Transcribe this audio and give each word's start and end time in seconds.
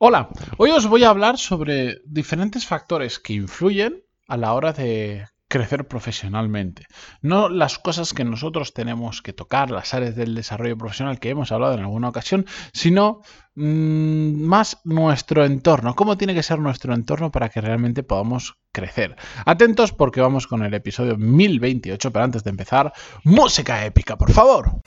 Hola, 0.00 0.28
hoy 0.58 0.70
os 0.70 0.86
voy 0.86 1.02
a 1.02 1.10
hablar 1.10 1.38
sobre 1.38 2.02
diferentes 2.04 2.64
factores 2.64 3.18
que 3.18 3.32
influyen 3.32 4.04
a 4.28 4.36
la 4.36 4.52
hora 4.52 4.72
de 4.72 5.26
crecer 5.48 5.88
profesionalmente. 5.88 6.86
No 7.20 7.48
las 7.48 7.80
cosas 7.80 8.14
que 8.14 8.22
nosotros 8.22 8.74
tenemos 8.74 9.22
que 9.22 9.32
tocar, 9.32 9.72
las 9.72 9.94
áreas 9.94 10.14
del 10.14 10.36
desarrollo 10.36 10.78
profesional 10.78 11.18
que 11.18 11.30
hemos 11.30 11.50
hablado 11.50 11.74
en 11.74 11.80
alguna 11.80 12.10
ocasión, 12.10 12.46
sino 12.72 13.22
mmm, 13.56 14.40
más 14.40 14.80
nuestro 14.84 15.44
entorno. 15.44 15.96
¿Cómo 15.96 16.16
tiene 16.16 16.32
que 16.34 16.44
ser 16.44 16.60
nuestro 16.60 16.94
entorno 16.94 17.32
para 17.32 17.48
que 17.48 17.60
realmente 17.60 18.04
podamos 18.04 18.54
crecer? 18.70 19.16
Atentos 19.46 19.90
porque 19.90 20.20
vamos 20.20 20.46
con 20.46 20.62
el 20.62 20.74
episodio 20.74 21.16
1028, 21.16 22.12
pero 22.12 22.24
antes 22.24 22.44
de 22.44 22.50
empezar, 22.50 22.92
música 23.24 23.84
épica, 23.84 24.16
por 24.16 24.30
favor. 24.30 24.80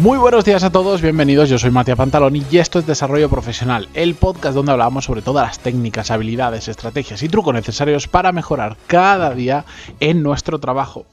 Muy 0.00 0.16
buenos 0.16 0.46
días 0.46 0.64
a 0.64 0.72
todos, 0.72 1.02
bienvenidos, 1.02 1.50
yo 1.50 1.58
soy 1.58 1.70
Matías 1.70 1.98
Pantaloni 1.98 2.42
y 2.50 2.56
esto 2.56 2.78
es 2.78 2.86
Desarrollo 2.86 3.28
Profesional, 3.28 3.86
el 3.92 4.14
podcast 4.14 4.54
donde 4.54 4.72
hablamos 4.72 5.04
sobre 5.04 5.20
todas 5.20 5.46
las 5.46 5.58
técnicas, 5.58 6.10
habilidades, 6.10 6.68
estrategias 6.68 7.22
y 7.22 7.28
trucos 7.28 7.52
necesarios 7.52 8.08
para 8.08 8.32
mejorar 8.32 8.78
cada 8.86 9.34
día 9.34 9.66
en 10.00 10.22
nuestro 10.22 10.58
trabajo. 10.58 11.04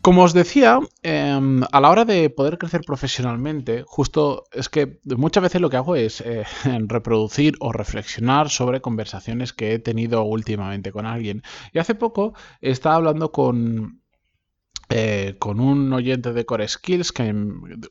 Como 0.00 0.22
os 0.22 0.32
decía, 0.32 0.80
eh, 1.02 1.38
a 1.70 1.80
la 1.82 1.90
hora 1.90 2.06
de 2.06 2.30
poder 2.30 2.56
crecer 2.56 2.80
profesionalmente, 2.86 3.84
justo 3.86 4.44
es 4.52 4.70
que 4.70 5.00
muchas 5.04 5.42
veces 5.42 5.60
lo 5.60 5.68
que 5.68 5.76
hago 5.76 5.94
es 5.94 6.22
eh, 6.22 6.44
reproducir 6.86 7.52
o 7.60 7.70
reflexionar 7.70 8.48
sobre 8.48 8.80
conversaciones 8.80 9.52
que 9.52 9.74
he 9.74 9.78
tenido 9.78 10.22
últimamente 10.22 10.90
con 10.90 11.04
alguien. 11.04 11.42
Y 11.74 11.80
hace 11.80 11.94
poco 11.94 12.32
estaba 12.62 12.94
hablando 12.94 13.30
con, 13.30 14.00
eh, 14.90 15.36
con 15.38 15.60
un 15.60 15.92
oyente 15.92 16.32
de 16.32 16.44
Core 16.46 16.66
Skills, 16.66 17.12
que, 17.12 17.24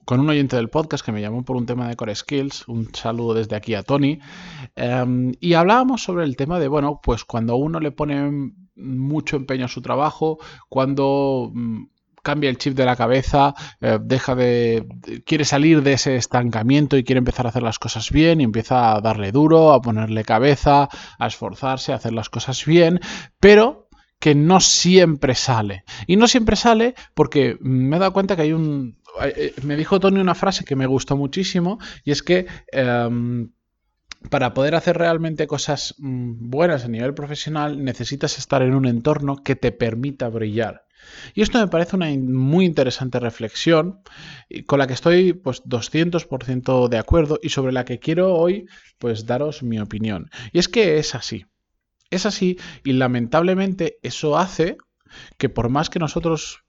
con 0.05 0.19
un 0.19 0.29
oyente 0.29 0.55
del 0.55 0.69
podcast 0.69 1.05
que 1.05 1.11
me 1.11 1.21
llamó 1.21 1.45
por 1.45 1.55
un 1.55 1.65
tema 1.65 1.87
de 1.87 1.95
Core 1.95 2.15
Skills, 2.15 2.67
un 2.67 2.93
saludo 2.93 3.35
desde 3.35 3.55
aquí 3.55 3.75
a 3.75 3.83
Tony, 3.83 4.19
eh, 4.75 5.31
y 5.39 5.53
hablábamos 5.53 6.03
sobre 6.03 6.25
el 6.25 6.35
tema 6.35 6.59
de, 6.59 6.67
bueno, 6.67 6.99
pues 7.03 7.23
cuando 7.23 7.55
uno 7.55 7.79
le 7.79 7.91
pone 7.91 8.51
mucho 8.75 9.35
empeño 9.35 9.65
a 9.65 9.69
su 9.69 9.81
trabajo, 9.81 10.39
cuando 10.69 11.51
mm, 11.53 11.83
cambia 12.23 12.49
el 12.49 12.57
chip 12.57 12.75
de 12.75 12.85
la 12.85 12.95
cabeza, 12.95 13.53
eh, 13.79 13.99
deja 14.01 14.35
de, 14.35 14.85
quiere 15.25 15.45
salir 15.45 15.81
de 15.81 15.93
ese 15.93 16.17
estancamiento 16.17 16.97
y 16.97 17.03
quiere 17.03 17.19
empezar 17.19 17.45
a 17.45 17.49
hacer 17.49 17.63
las 17.63 17.79
cosas 17.79 18.11
bien 18.11 18.41
y 18.41 18.43
empieza 18.43 18.95
a 18.95 19.01
darle 19.01 19.31
duro, 19.31 19.71
a 19.71 19.81
ponerle 19.81 20.25
cabeza, 20.25 20.89
a 21.19 21.27
esforzarse, 21.27 21.93
a 21.93 21.95
hacer 21.95 22.13
las 22.13 22.29
cosas 22.29 22.65
bien, 22.65 22.99
pero 23.39 23.86
que 24.19 24.35
no 24.35 24.59
siempre 24.59 25.35
sale. 25.35 25.83
Y 26.07 26.15
no 26.15 26.27
siempre 26.27 26.55
sale 26.55 26.95
porque 27.13 27.57
me 27.61 27.97
he 27.97 27.99
dado 27.99 28.13
cuenta 28.13 28.35
que 28.35 28.43
hay 28.43 28.53
un... 28.53 28.97
Eh, 29.23 29.53
me 29.63 29.75
dijo 29.75 29.99
Tony 29.99 30.19
una 30.19 30.35
frase 30.35 30.65
que 30.65 30.75
me 30.75 30.87
gustó 30.87 31.17
muchísimo 31.17 31.79
y 32.03 32.11
es 32.11 32.23
que... 32.23 32.47
Um, 32.73 33.51
para 34.31 34.55
poder 34.55 34.73
hacer 34.73 34.97
realmente 34.97 35.45
cosas 35.45 35.95
mm, 35.99 36.49
buenas 36.49 36.83
a 36.83 36.87
nivel 36.87 37.13
profesional 37.13 37.83
necesitas 37.83 38.39
estar 38.39 38.63
en 38.63 38.73
un 38.73 38.87
entorno 38.87 39.37
que 39.37 39.55
te 39.55 39.71
permita 39.71 40.27
brillar. 40.27 40.87
Y 41.33 41.41
esto 41.41 41.59
me 41.59 41.67
parece 41.67 41.95
una 41.95 42.07
muy 42.09 42.65
interesante 42.65 43.19
reflexión 43.19 44.01
con 44.65 44.79
la 44.79 44.87
que 44.87 44.93
estoy 44.93 45.33
pues 45.33 45.63
200% 45.63 46.89
de 46.89 46.97
acuerdo 46.97 47.39
y 47.41 47.49
sobre 47.49 47.71
la 47.71 47.85
que 47.85 47.99
quiero 47.99 48.33
hoy 48.35 48.65
pues 48.97 49.25
daros 49.25 49.63
mi 49.63 49.79
opinión. 49.79 50.29
Y 50.51 50.59
es 50.59 50.67
que 50.67 50.97
es 50.97 51.15
así. 51.15 51.45
Es 52.09 52.25
así 52.25 52.57
y 52.83 52.93
lamentablemente 52.93 53.97
eso 54.01 54.37
hace 54.37 54.77
que 55.37 55.49
por 55.49 55.69
más 55.69 55.89
que 55.89 55.99
nosotros 55.99 56.63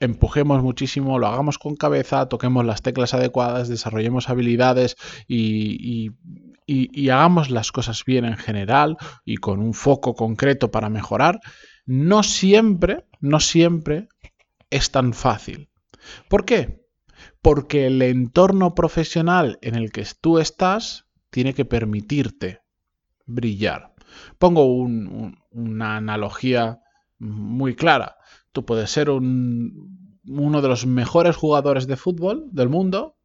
empujemos 0.00 0.62
muchísimo, 0.62 1.18
lo 1.18 1.26
hagamos 1.26 1.58
con 1.58 1.76
cabeza, 1.76 2.28
toquemos 2.28 2.64
las 2.64 2.82
teclas 2.82 3.14
adecuadas, 3.14 3.68
desarrollemos 3.68 4.28
habilidades 4.28 4.96
y, 5.26 6.10
y, 6.66 7.08
hagamos 7.08 7.50
las 7.50 7.72
cosas 7.72 8.04
bien 8.04 8.24
en 8.24 8.36
general 8.36 8.96
y 9.24 9.36
con 9.36 9.60
un 9.60 9.74
foco 9.74 10.14
concreto 10.14 10.70
para 10.70 10.90
mejorar, 10.90 11.40
no 11.86 12.22
siempre, 12.22 13.04
no 13.20 13.40
siempre 13.40 14.08
es 14.70 14.90
tan 14.90 15.12
fácil. 15.12 15.68
¿Por 16.28 16.44
qué? 16.44 16.84
Porque 17.40 17.86
el 17.86 18.02
entorno 18.02 18.74
profesional 18.74 19.58
en 19.62 19.76
el 19.76 19.92
que 19.92 20.06
tú 20.20 20.38
estás 20.38 21.06
tiene 21.30 21.54
que 21.54 21.64
permitirte 21.64 22.60
brillar. 23.26 23.95
Pongo 24.38 24.66
una 24.66 25.96
analogía 25.96 26.80
muy 27.18 27.74
clara. 27.74 28.16
Tú 28.52 28.64
puedes 28.64 28.90
ser 28.90 29.10
uno 29.10 30.62
de 30.62 30.68
los 30.68 30.86
mejores 30.86 31.36
jugadores 31.36 31.86
de 31.86 31.96
fútbol 31.96 32.48
del 32.52 32.68
mundo, 32.68 33.16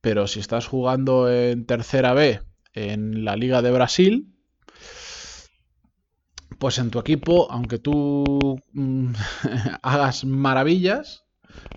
pero 0.00 0.26
si 0.26 0.40
estás 0.40 0.66
jugando 0.66 1.30
en 1.30 1.66
tercera 1.66 2.14
B 2.14 2.40
en 2.72 3.24
la 3.24 3.36
Liga 3.36 3.62
de 3.62 3.70
Brasil, 3.70 4.34
pues 6.58 6.78
en 6.78 6.90
tu 6.90 6.98
equipo, 6.98 7.50
aunque 7.50 7.78
tú 7.78 8.60
mm, 8.72 9.12
hagas 9.82 10.24
maravillas, 10.24 11.24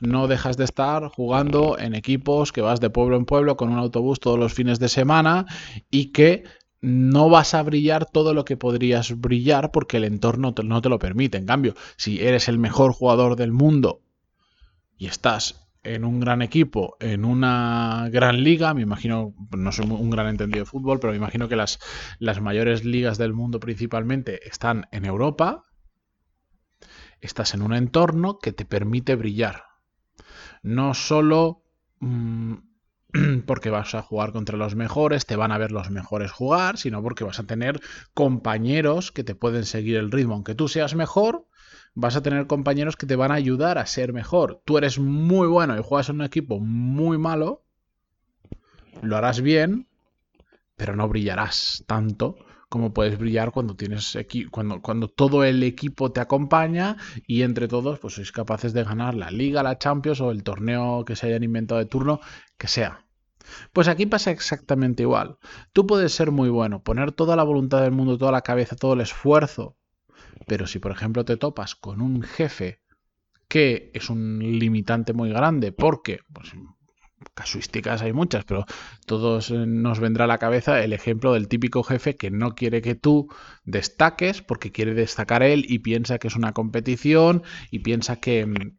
no 0.01 0.27
dejas 0.27 0.57
de 0.57 0.65
estar 0.65 1.07
jugando 1.07 1.77
en 1.79 1.95
equipos 1.95 2.51
que 2.51 2.61
vas 2.61 2.79
de 2.79 2.89
pueblo 2.89 3.15
en 3.15 3.25
pueblo 3.25 3.57
con 3.57 3.69
un 3.69 3.79
autobús 3.79 4.19
todos 4.19 4.37
los 4.37 4.53
fines 4.53 4.79
de 4.79 4.89
semana 4.89 5.45
y 5.89 6.11
que 6.11 6.43
no 6.83 7.29
vas 7.29 7.53
a 7.53 7.63
brillar 7.63 8.05
todo 8.05 8.33
lo 8.33 8.43
que 8.43 8.57
podrías 8.57 9.17
brillar 9.21 9.71
porque 9.71 9.95
el 9.95 10.03
entorno 10.03 10.53
no 10.65 10.81
te 10.81 10.89
lo 10.89 10.99
permite. 10.99 11.37
En 11.37 11.45
cambio, 11.45 11.75
si 11.95 12.21
eres 12.21 12.49
el 12.49 12.59
mejor 12.59 12.91
jugador 12.91 13.37
del 13.37 13.53
mundo 13.53 14.01
y 14.97 15.07
estás 15.07 15.65
en 15.83 16.03
un 16.03 16.19
gran 16.19 16.41
equipo, 16.41 16.97
en 16.99 17.23
una 17.23 18.09
gran 18.11 18.43
liga, 18.43 18.73
me 18.73 18.81
imagino, 18.81 19.33
no 19.57 19.71
soy 19.71 19.85
un 19.89 20.09
gran 20.09 20.27
entendido 20.27 20.65
de 20.65 20.69
fútbol, 20.69 20.99
pero 20.99 21.11
me 21.11 21.17
imagino 21.17 21.47
que 21.47 21.55
las, 21.55 21.79
las 22.19 22.41
mayores 22.41 22.83
ligas 22.83 23.17
del 23.17 23.31
mundo 23.31 23.61
principalmente 23.61 24.45
están 24.45 24.87
en 24.91 25.05
Europa, 25.05 25.63
estás 27.21 27.53
en 27.53 27.61
un 27.61 27.73
entorno 27.73 28.39
que 28.39 28.51
te 28.51 28.65
permite 28.65 29.15
brillar. 29.15 29.63
No 30.63 30.93
solo... 30.93 31.63
Mm, 32.01 32.55
porque 33.45 33.69
vas 33.69 33.93
a 33.95 34.01
jugar 34.01 34.31
contra 34.31 34.57
los 34.57 34.75
mejores, 34.75 35.25
te 35.25 35.35
van 35.35 35.51
a 35.51 35.57
ver 35.57 35.71
los 35.71 35.89
mejores 35.89 36.31
jugar, 36.31 36.77
sino 36.77 37.01
porque 37.01 37.23
vas 37.23 37.39
a 37.39 37.43
tener 37.43 37.79
compañeros 38.13 39.11
que 39.11 39.23
te 39.23 39.35
pueden 39.35 39.65
seguir 39.65 39.97
el 39.97 40.11
ritmo. 40.11 40.33
Aunque 40.33 40.55
tú 40.55 40.67
seas 40.67 40.95
mejor, 40.95 41.45
vas 41.93 42.15
a 42.15 42.23
tener 42.23 42.47
compañeros 42.47 42.97
que 42.97 43.05
te 43.05 43.15
van 43.15 43.31
a 43.31 43.35
ayudar 43.35 43.77
a 43.77 43.85
ser 43.85 44.13
mejor. 44.13 44.61
Tú 44.65 44.77
eres 44.77 44.99
muy 44.99 45.47
bueno 45.47 45.77
y 45.77 45.83
juegas 45.83 46.09
en 46.09 46.15
un 46.15 46.23
equipo 46.23 46.59
muy 46.59 47.17
malo, 47.17 47.63
lo 49.01 49.17
harás 49.17 49.41
bien, 49.41 49.87
pero 50.75 50.95
no 50.95 51.07
brillarás 51.07 51.83
tanto 51.87 52.35
como 52.73 52.91
puedes 52.91 53.19
brillar 53.19 53.51
cuando 53.51 53.75
tienes 53.75 54.17
cuando, 54.49 54.81
cuando 54.81 55.07
todo 55.07 55.43
el 55.43 55.61
equipo 55.61 56.11
te 56.11 56.21
acompaña 56.21 56.97
y 57.27 57.43
entre 57.43 57.67
todos 57.67 57.99
pues 57.99 58.15
sois 58.15 58.31
capaces 58.31 58.73
de 58.73 58.83
ganar 58.83 59.13
la 59.13 59.29
liga, 59.29 59.61
la 59.61 59.77
Champions 59.77 60.21
o 60.21 60.31
el 60.31 60.41
torneo 60.41 61.05
que 61.05 61.15
se 61.15 61.27
hayan 61.27 61.43
inventado 61.43 61.77
de 61.77 61.85
turno 61.85 62.19
que 62.57 62.67
sea. 62.67 63.02
Pues 63.73 63.87
aquí 63.87 64.05
pasa 64.05 64.31
exactamente 64.31 65.03
igual. 65.03 65.37
Tú 65.73 65.85
puedes 65.87 66.13
ser 66.13 66.31
muy 66.31 66.49
bueno, 66.49 66.83
poner 66.83 67.11
toda 67.11 67.35
la 67.35 67.43
voluntad 67.43 67.81
del 67.81 67.91
mundo, 67.91 68.17
toda 68.17 68.31
la 68.31 68.41
cabeza, 68.41 68.75
todo 68.75 68.93
el 68.93 69.01
esfuerzo, 69.01 69.77
pero 70.47 70.67
si 70.67 70.79
por 70.79 70.91
ejemplo 70.91 71.25
te 71.25 71.37
topas 71.37 71.75
con 71.75 72.01
un 72.01 72.21
jefe 72.21 72.81
que 73.47 73.91
es 73.93 74.09
un 74.09 74.39
limitante 74.39 75.13
muy 75.13 75.29
grande 75.29 75.71
porque 75.71 76.21
pues, 76.33 76.53
casuísticas 77.33 78.01
hay 78.01 78.13
muchas, 78.13 78.45
pero 78.45 78.65
todos 79.05 79.51
eh, 79.51 79.65
nos 79.65 79.99
vendrá 79.99 80.25
a 80.25 80.27
la 80.27 80.37
cabeza 80.37 80.83
el 80.83 80.93
ejemplo 80.93 81.33
del 81.33 81.47
típico 81.47 81.83
jefe 81.83 82.15
que 82.15 82.31
no 82.31 82.55
quiere 82.55 82.81
que 82.81 82.95
tú 82.95 83.29
destaques 83.63 84.41
porque 84.41 84.71
quiere 84.71 84.93
destacar 84.93 85.43
él 85.43 85.65
y 85.67 85.79
piensa 85.79 86.17
que 86.17 86.27
es 86.27 86.35
una 86.35 86.53
competición 86.53 87.43
y 87.71 87.79
piensa 87.79 88.17
que, 88.17 88.45
mm, 88.45 88.77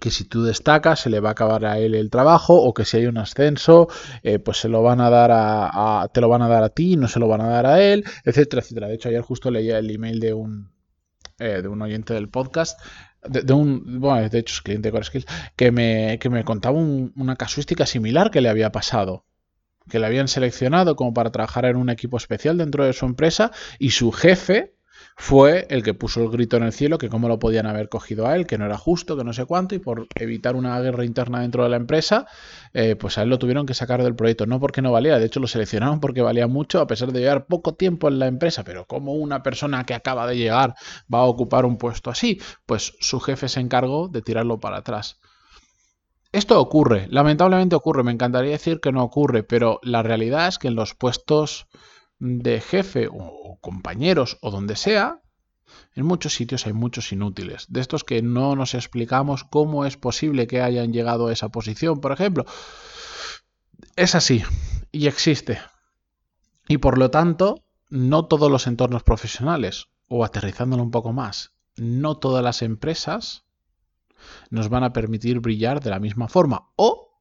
que 0.00 0.10
si 0.10 0.24
tú 0.24 0.42
destacas 0.42 1.00
se 1.00 1.10
le 1.10 1.20
va 1.20 1.30
a 1.30 1.32
acabar 1.32 1.64
a 1.64 1.78
él 1.78 1.94
el 1.94 2.10
trabajo 2.10 2.54
o 2.54 2.72
que 2.74 2.84
si 2.84 2.98
hay 2.98 3.06
un 3.06 3.18
ascenso 3.18 3.88
eh, 4.22 4.38
pues 4.38 4.58
se 4.58 4.68
lo 4.68 4.82
van 4.82 5.00
a 5.00 5.10
dar 5.10 5.30
a, 5.32 6.08
te 6.12 6.20
lo 6.20 6.28
van 6.28 6.42
a 6.42 6.48
dar 6.48 6.62
a 6.62 6.68
ti 6.70 6.96
no 6.96 7.08
se 7.08 7.18
lo 7.18 7.28
van 7.28 7.40
a 7.40 7.48
dar 7.48 7.66
a 7.66 7.82
él 7.82 8.04
etcétera 8.24 8.62
etcétera 8.62 8.88
de 8.88 8.94
hecho 8.94 9.08
ayer 9.08 9.22
justo 9.22 9.50
leía 9.50 9.78
el 9.78 9.90
email 9.90 10.20
de 10.20 10.34
un 10.34 10.70
eh, 11.38 11.62
de 11.62 11.68
un 11.68 11.80
oyente 11.82 12.14
del 12.14 12.28
podcast 12.28 12.80
de, 13.26 13.52
un, 13.52 14.00
bueno, 14.00 14.28
de 14.28 14.38
hecho 14.38 14.54
es 14.54 14.62
cliente 14.62 14.90
de 14.90 14.92
Core 14.92 15.24
que 15.56 15.72
me, 15.72 16.18
que 16.20 16.30
me 16.30 16.44
contaba 16.44 16.78
una 16.78 17.36
casuística 17.36 17.86
similar 17.86 18.30
que 18.30 18.40
le 18.40 18.48
había 18.48 18.70
pasado. 18.70 19.24
Que 19.90 19.98
le 19.98 20.06
habían 20.06 20.28
seleccionado 20.28 20.96
como 20.96 21.14
para 21.14 21.32
trabajar 21.32 21.64
en 21.64 21.76
un 21.76 21.90
equipo 21.90 22.16
especial 22.16 22.58
dentro 22.58 22.84
de 22.84 22.92
su 22.92 23.06
empresa 23.06 23.50
y 23.78 23.90
su 23.90 24.12
jefe 24.12 24.77
fue 25.20 25.66
el 25.68 25.82
que 25.82 25.94
puso 25.94 26.22
el 26.22 26.30
grito 26.30 26.56
en 26.56 26.62
el 26.62 26.72
cielo 26.72 26.96
que 26.96 27.08
cómo 27.08 27.26
lo 27.26 27.40
podían 27.40 27.66
haber 27.66 27.88
cogido 27.88 28.28
a 28.28 28.36
él, 28.36 28.46
que 28.46 28.56
no 28.56 28.64
era 28.64 28.78
justo, 28.78 29.16
que 29.16 29.24
no 29.24 29.32
sé 29.32 29.46
cuánto, 29.46 29.74
y 29.74 29.80
por 29.80 30.06
evitar 30.14 30.54
una 30.54 30.80
guerra 30.80 31.04
interna 31.04 31.40
dentro 31.40 31.64
de 31.64 31.68
la 31.68 31.76
empresa, 31.76 32.26
eh, 32.72 32.94
pues 32.94 33.18
a 33.18 33.22
él 33.22 33.28
lo 33.28 33.38
tuvieron 33.40 33.66
que 33.66 33.74
sacar 33.74 34.00
del 34.04 34.14
proyecto, 34.14 34.46
no 34.46 34.60
porque 34.60 34.80
no 34.80 34.92
valía, 34.92 35.18
de 35.18 35.26
hecho 35.26 35.40
lo 35.40 35.48
seleccionaron 35.48 35.98
porque 35.98 36.22
valía 36.22 36.46
mucho 36.46 36.80
a 36.80 36.86
pesar 36.86 37.10
de 37.10 37.18
llevar 37.18 37.46
poco 37.46 37.74
tiempo 37.74 38.06
en 38.06 38.20
la 38.20 38.28
empresa, 38.28 38.62
pero 38.62 38.86
como 38.86 39.12
una 39.14 39.42
persona 39.42 39.84
que 39.84 39.94
acaba 39.94 40.24
de 40.28 40.36
llegar 40.36 40.76
va 41.12 41.18
a 41.18 41.24
ocupar 41.24 41.66
un 41.66 41.78
puesto 41.78 42.10
así, 42.10 42.40
pues 42.64 42.94
su 43.00 43.18
jefe 43.18 43.48
se 43.48 43.58
encargó 43.58 44.06
de 44.06 44.22
tirarlo 44.22 44.60
para 44.60 44.78
atrás. 44.78 45.18
Esto 46.30 46.60
ocurre, 46.60 47.08
lamentablemente 47.10 47.74
ocurre, 47.74 48.04
me 48.04 48.12
encantaría 48.12 48.52
decir 48.52 48.78
que 48.78 48.92
no 48.92 49.02
ocurre, 49.02 49.42
pero 49.42 49.80
la 49.82 50.04
realidad 50.04 50.46
es 50.46 50.58
que 50.58 50.68
en 50.68 50.76
los 50.76 50.94
puestos 50.94 51.66
de 52.18 52.60
jefe 52.60 53.08
o 53.10 53.58
compañeros 53.60 54.38
o 54.40 54.50
donde 54.50 54.76
sea, 54.76 55.22
en 55.94 56.06
muchos 56.06 56.34
sitios 56.34 56.66
hay 56.66 56.72
muchos 56.72 57.12
inútiles, 57.12 57.66
de 57.68 57.80
estos 57.80 58.04
que 58.04 58.22
no 58.22 58.56
nos 58.56 58.74
explicamos 58.74 59.44
cómo 59.44 59.84
es 59.84 59.96
posible 59.96 60.46
que 60.46 60.62
hayan 60.62 60.92
llegado 60.92 61.28
a 61.28 61.32
esa 61.32 61.48
posición, 61.48 62.00
por 62.00 62.12
ejemplo. 62.12 62.46
Es 63.96 64.14
así 64.14 64.42
y 64.92 65.06
existe. 65.06 65.60
Y 66.68 66.78
por 66.78 66.98
lo 66.98 67.10
tanto, 67.10 67.64
no 67.90 68.26
todos 68.26 68.50
los 68.50 68.66
entornos 68.66 69.02
profesionales, 69.02 69.88
o 70.08 70.24
aterrizándolo 70.24 70.82
un 70.82 70.90
poco 70.90 71.12
más, 71.12 71.52
no 71.76 72.16
todas 72.16 72.42
las 72.42 72.62
empresas 72.62 73.44
nos 74.50 74.68
van 74.68 74.84
a 74.84 74.92
permitir 74.92 75.40
brillar 75.40 75.80
de 75.80 75.90
la 75.90 76.00
misma 76.00 76.28
forma. 76.28 76.70
O, 76.76 77.20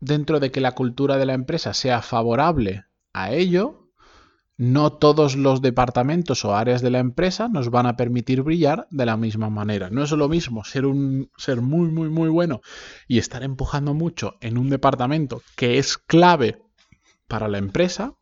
dentro 0.00 0.40
de 0.40 0.50
que 0.50 0.60
la 0.60 0.72
cultura 0.72 1.16
de 1.16 1.26
la 1.26 1.34
empresa 1.34 1.74
sea 1.74 2.02
favorable 2.02 2.84
a 3.12 3.32
ello, 3.32 3.79
no 4.60 4.92
todos 4.92 5.36
los 5.36 5.62
departamentos 5.62 6.44
o 6.44 6.54
áreas 6.54 6.82
de 6.82 6.90
la 6.90 6.98
empresa 6.98 7.48
nos 7.48 7.70
van 7.70 7.86
a 7.86 7.96
permitir 7.96 8.42
brillar 8.42 8.86
de 8.90 9.06
la 9.06 9.16
misma 9.16 9.48
manera. 9.48 9.88
No 9.88 10.02
es 10.02 10.10
lo 10.10 10.28
mismo 10.28 10.64
ser 10.64 10.84
un 10.84 11.30
ser 11.38 11.62
muy 11.62 11.88
muy 11.88 12.10
muy 12.10 12.28
bueno 12.28 12.60
y 13.08 13.16
estar 13.16 13.42
empujando 13.42 13.94
mucho 13.94 14.36
en 14.42 14.58
un 14.58 14.68
departamento 14.68 15.40
que 15.56 15.78
es 15.78 15.96
clave 15.96 16.62
para 17.26 17.48
la 17.48 17.56
empresa 17.56 18.12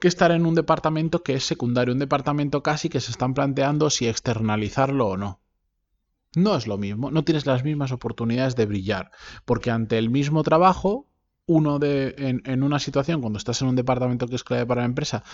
que 0.00 0.08
estar 0.08 0.32
en 0.32 0.46
un 0.46 0.56
departamento 0.56 1.22
que 1.22 1.34
es 1.34 1.44
secundario, 1.44 1.94
un 1.94 2.00
departamento 2.00 2.64
casi 2.64 2.88
que 2.88 2.98
se 2.98 3.12
están 3.12 3.32
planteando 3.32 3.88
si 3.88 4.08
externalizarlo 4.08 5.10
o 5.10 5.16
no. 5.16 5.40
No 6.34 6.56
es 6.56 6.66
lo 6.66 6.76
mismo, 6.76 7.12
no 7.12 7.22
tienes 7.22 7.46
las 7.46 7.62
mismas 7.62 7.92
oportunidades 7.92 8.56
de 8.56 8.66
brillar, 8.66 9.12
porque 9.44 9.70
ante 9.70 9.96
el 9.98 10.10
mismo 10.10 10.42
trabajo 10.42 11.11
uno 11.46 11.78
de, 11.78 12.14
en, 12.44 12.62
una 12.62 12.78
situación, 12.78 13.20
cuando 13.20 13.38
estás 13.38 13.62
en 13.62 13.68
un 13.68 13.76
departamento 13.76 14.26
que 14.28 14.36
es 14.36 14.44
clave 14.44 14.66
para 14.66 14.82
la 14.82 14.86
empresa, 14.86 15.24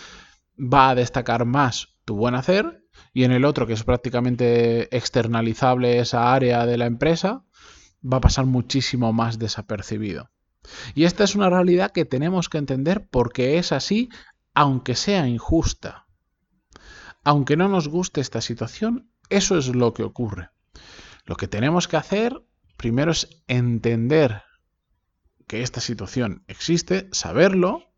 va 0.58 0.90
a 0.90 0.94
destacar 0.94 1.44
más 1.44 1.88
tu 2.04 2.16
buen 2.16 2.34
hacer 2.34 2.84
y 3.12 3.24
en 3.24 3.32
el 3.32 3.44
otro, 3.44 3.66
que 3.66 3.74
es 3.74 3.84
prácticamente 3.84 4.94
externalizable 4.96 5.98
esa 5.98 6.32
área 6.32 6.66
de 6.66 6.78
la 6.78 6.86
empresa, 6.86 7.44
va 8.04 8.18
a 8.18 8.22
pasar 8.22 8.46
muchísimo 8.46 9.12
más 9.12 9.38
desapercibido. 9.38 10.30
Y 10.94 11.04
esta 11.04 11.24
es 11.24 11.34
una 11.34 11.50
realidad 11.50 11.92
que 11.92 12.04
tenemos 12.04 12.48
que 12.48 12.58
entender 12.58 13.06
porque 13.08 13.58
es 13.58 13.72
así, 13.72 14.08
aunque 14.54 14.94
sea 14.94 15.26
injusta. 15.28 16.06
Aunque 17.24 17.56
no 17.56 17.68
nos 17.68 17.88
guste 17.88 18.20
esta 18.20 18.40
situación, 18.40 19.10
eso 19.28 19.58
es 19.58 19.68
lo 19.68 19.94
que 19.94 20.02
ocurre. 20.02 20.50
Lo 21.24 21.36
que 21.36 21.48
tenemos 21.48 21.88
que 21.88 21.96
hacer 21.96 22.42
primero 22.76 23.12
es 23.12 23.42
entender 23.48 24.42
que 25.48 25.62
esta 25.62 25.80
situación 25.80 26.44
existe, 26.46 27.08
saberlo 27.10 27.88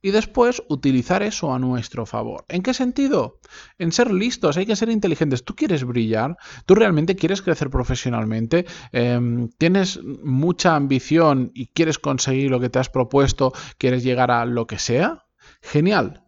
y 0.00 0.12
después 0.12 0.62
utilizar 0.68 1.22
eso 1.22 1.52
a 1.52 1.58
nuestro 1.58 2.06
favor. 2.06 2.44
¿En 2.48 2.62
qué 2.62 2.72
sentido? 2.72 3.40
En 3.78 3.92
ser 3.92 4.12
listos, 4.12 4.56
hay 4.56 4.64
que 4.64 4.76
ser 4.76 4.90
inteligentes. 4.90 5.44
¿Tú 5.44 5.56
quieres 5.56 5.84
brillar? 5.84 6.36
¿Tú 6.66 6.74
realmente 6.74 7.16
quieres 7.16 7.42
crecer 7.42 7.68
profesionalmente? 7.68 8.64
Em, 8.92 9.48
¿Tienes 9.58 10.00
mucha 10.02 10.76
ambición 10.76 11.50
y 11.52 11.66
quieres 11.66 11.98
conseguir 11.98 12.50
lo 12.50 12.60
que 12.60 12.70
te 12.70 12.78
has 12.78 12.88
propuesto? 12.88 13.52
¿Quieres 13.76 14.04
llegar 14.04 14.30
a 14.30 14.44
lo 14.44 14.66
que 14.66 14.78
sea? 14.78 15.26
Genial. 15.60 16.24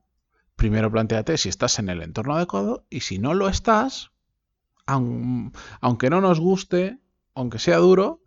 Primero 0.57 0.91
planteate 0.91 1.39
si 1.39 1.49
estás 1.49 1.79
en 1.79 1.89
el 1.89 2.03
entorno 2.03 2.35
adecuado 2.35 2.85
y 2.91 3.01
si 3.01 3.19
no 3.19 3.35
lo 3.35 3.49
estás, 3.49 4.11
aunque 4.85 6.11
no 6.11 6.21
nos 6.21 6.41
guste, 6.41 6.99
aunque 7.35 7.59
sea 7.59 7.79
duro, 7.79 8.23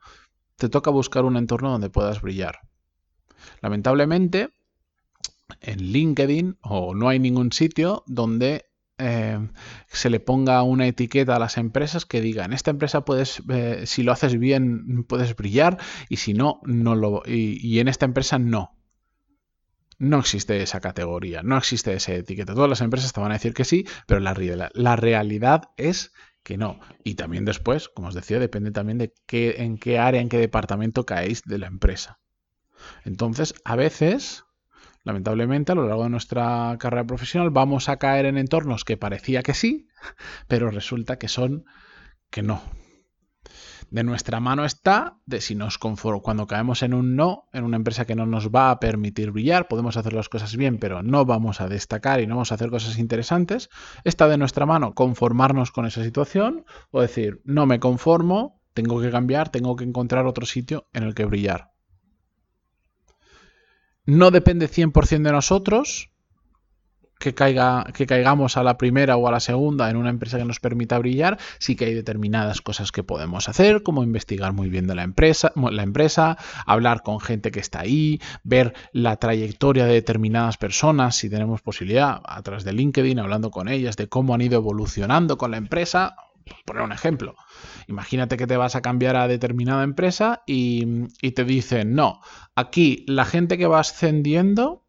te 0.64 0.70
toca 0.70 0.92
buscar 0.92 1.26
un 1.26 1.36
entorno 1.36 1.72
donde 1.72 1.90
puedas 1.90 2.22
brillar. 2.22 2.60
Lamentablemente, 3.60 4.52
en 5.60 5.92
LinkedIn 5.92 6.58
o 6.62 6.96
no 6.96 7.10
hay 7.10 7.20
ningún 7.20 7.52
sitio 7.52 8.06
donde 8.08 8.68
eh, 8.98 9.46
se 9.88 10.10
le 10.10 10.22
ponga 10.22 10.64
una 10.64 10.88
etiqueta 10.88 11.36
a 11.36 11.40
las 11.40 11.58
empresas 11.58 12.06
que 12.06 12.22
diga 12.22 12.46
en 12.46 12.54
esta 12.54 12.72
empresa 12.72 13.04
puedes 13.04 13.44
eh, 13.50 13.84
si 13.86 14.04
lo 14.04 14.14
haces 14.14 14.40
bien 14.40 15.04
puedes 15.04 15.36
brillar 15.36 15.80
y 16.08 16.18
si 16.18 16.34
no 16.34 16.62
no 16.64 16.96
lo 16.96 17.24
y, 17.26 17.80
en 17.80 17.90
esta 17.90 18.06
empresa 18.06 18.40
no 18.40 18.78
no 20.00 20.20
existe 20.20 20.62
esa 20.62 20.80
categoría 20.80 21.44
no 21.44 21.58
existe 21.58 21.92
esa 21.94 22.14
etiqueta 22.14 22.54
todas 22.54 22.70
las 22.70 22.82
empresas 22.82 23.12
te 23.12 23.20
van 23.20 23.32
a 23.32 23.36
decir 23.36 23.54
que 23.54 23.66
sí 23.66 23.86
pero 24.08 24.22
la, 24.22 24.70
la 24.74 24.96
realidad 24.96 25.72
es 25.76 26.14
que 26.44 26.58
no. 26.58 26.80
Y 27.04 27.16
también 27.16 27.46
después, 27.46 27.90
como 27.90 28.10
os 28.10 28.14
decía, 28.14 28.40
depende 28.40 28.72
también 28.72 28.98
de 28.98 29.14
qué, 29.26 29.56
en 29.64 29.78
qué 29.78 30.00
área, 30.00 30.22
en 30.22 30.30
qué 30.30 30.38
departamento 30.38 31.06
caéis 31.06 31.44
de 31.44 31.58
la 31.58 31.68
empresa. 31.68 32.20
Entonces, 33.06 33.56
a 33.64 33.76
veces, 33.76 34.44
lamentablemente, 35.04 35.72
a 35.72 35.76
lo 35.76 35.88
largo 35.88 36.04
de 36.04 36.10
nuestra 36.10 36.76
carrera 36.80 37.06
profesional 37.08 37.50
vamos 37.50 37.90
a 37.90 37.98
caer 37.98 38.26
en 38.26 38.38
entornos 38.38 38.84
que 38.84 38.98
parecía 38.98 39.44
que 39.44 39.54
sí, 39.54 39.88
pero 40.48 40.70
resulta 40.70 41.18
que 41.18 41.28
son 41.28 41.66
que 42.30 42.44
no 42.44 42.62
de 43.94 44.04
nuestra 44.04 44.40
mano 44.40 44.66
está 44.66 45.20
de 45.28 45.40
si 45.40 45.54
nos 45.54 45.78
conformo. 45.78 46.24
Cuando 46.24 46.48
caemos 46.48 46.82
en 46.82 46.96
un 46.96 47.16
no, 47.16 47.48
en 47.54 47.64
una 47.64 47.78
empresa 47.78 48.06
que 48.06 48.16
no 48.16 48.26
nos 48.26 48.50
va 48.50 48.72
a 48.72 48.80
permitir 48.80 49.30
brillar, 49.30 49.68
podemos 49.68 49.98
hacer 49.98 50.14
las 50.14 50.30
cosas 50.30 50.58
bien, 50.58 50.80
pero 50.80 51.04
no 51.04 51.26
vamos 51.26 51.62
a 51.62 51.68
destacar 51.68 52.20
y 52.20 52.26
no 52.26 52.34
vamos 52.34 52.52
a 52.52 52.56
hacer 52.56 52.72
cosas 52.72 52.98
interesantes, 52.98 53.70
está 54.04 54.28
de 54.28 54.40
nuestra 54.40 54.66
mano 54.66 54.96
conformarnos 54.96 55.72
con 55.72 55.86
esa 55.86 56.04
situación 56.04 56.66
o 56.90 57.02
decir, 57.02 57.44
no 57.46 57.68
me 57.68 57.80
conformo, 57.80 58.60
tengo 58.74 59.00
que 59.00 59.12
cambiar, 59.12 59.50
tengo 59.50 59.76
que 59.76 59.84
encontrar 59.84 60.26
otro 60.26 60.48
sitio 60.48 60.88
en 60.92 61.04
el 61.04 61.14
que 61.14 61.26
brillar. 61.26 61.70
No 64.08 64.32
depende 64.32 64.68
100% 64.68 65.22
de 65.22 65.32
nosotros, 65.32 66.13
que, 67.24 67.34
caiga, 67.34 67.86
que 67.94 68.06
caigamos 68.06 68.58
a 68.58 68.64
la 68.64 68.78
primera 68.78 69.16
o 69.16 69.30
a 69.30 69.32
la 69.32 69.40
segunda 69.40 69.90
en 69.90 69.96
una 69.96 70.10
empresa 70.10 70.38
que 70.38 70.44
nos 70.44 70.60
permita 70.60 71.00
brillar, 71.00 71.40
sí 71.58 71.78
que 71.78 71.86
hay 71.86 71.94
determinadas 71.94 72.62
cosas 72.62 72.92
que 72.92 73.02
podemos 73.02 73.48
hacer, 73.48 73.82
como 73.82 74.04
investigar 74.04 74.52
muy 74.52 74.68
bien 74.68 74.88
de 74.88 74.96
la 74.96 75.04
empresa, 75.04 75.54
la 75.56 75.84
empresa, 75.84 76.38
hablar 76.66 77.02
con 77.02 77.22
gente 77.22 77.52
que 77.52 77.62
está 77.62 77.80
ahí, 77.80 78.20
ver 78.44 78.74
la 78.92 79.16
trayectoria 79.16 79.86
de 79.86 79.94
determinadas 79.94 80.58
personas, 80.58 81.16
si 81.16 81.30
tenemos 81.30 81.62
posibilidad, 81.62 82.20
a 82.26 82.42
través 82.42 82.66
de 82.66 82.74
LinkedIn, 82.74 83.20
hablando 83.20 83.52
con 83.52 83.70
ellas, 83.70 83.96
de 83.96 84.10
cómo 84.10 84.36
han 84.36 84.42
ido 84.42 84.58
evolucionando 84.58 85.38
con 85.38 85.52
la 85.52 85.58
empresa. 85.58 86.18
Poner 86.66 86.84
un 86.84 86.92
ejemplo, 86.92 87.36
imagínate 87.88 88.36
que 88.36 88.48
te 88.48 88.58
vas 88.58 88.76
a 88.76 88.82
cambiar 88.82 89.16
a 89.16 89.30
determinada 89.30 89.86
empresa 89.86 90.44
y, 90.46 91.06
y 91.22 91.32
te 91.32 91.46
dicen, 91.46 91.96
no, 91.96 92.20
aquí 92.54 93.06
la 93.08 93.24
gente 93.24 93.58
que 93.58 93.66
va 93.66 93.80
ascendiendo 93.80 94.83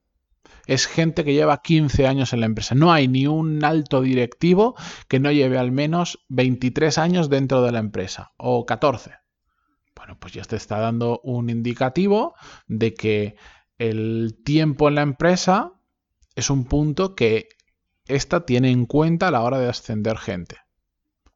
es 0.67 0.87
gente 0.87 1.25
que 1.25 1.35
lleva 1.35 1.63
15 1.63 2.07
años 2.07 2.33
en 2.33 2.41
la 2.41 2.47
empresa. 2.47 2.75
No 2.75 2.93
hay 2.93 3.09
ni 3.09 3.27
un 3.27 3.65
alto 3.65 4.01
directivo 4.01 4.75
que 5.09 5.21
no 5.21 5.31
lleve 5.31 5.59
al 5.59 5.73
menos 5.73 6.25
23 6.29 6.99
años 6.99 7.29
dentro 7.29 7.63
de 7.63 7.73
la 7.73 7.79
empresa 7.79 8.33
o 8.37 8.65
14. 8.67 9.13
Bueno, 9.95 10.19
pues 10.19 10.33
ya 10.33 10.43
te 10.43 10.57
está 10.57 10.79
dando 10.79 11.21
un 11.23 11.51
indicativo 11.51 12.35
de 12.67 12.95
que 12.95 13.37
el 13.79 14.41
tiempo 14.45 14.89
en 14.89 14.97
la 14.97 15.03
empresa 15.03 15.73
es 16.35 16.51
un 16.51 16.65
punto 16.65 17.15
que 17.15 17.49
esta 18.07 18.45
tiene 18.45 18.71
en 18.71 18.87
cuenta 18.87 19.29
a 19.29 19.31
la 19.31 19.43
hora 19.43 19.59
de 19.59 19.69
ascender 19.69 20.19
gente. 20.19 20.59